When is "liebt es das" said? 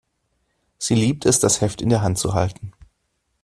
0.95-1.61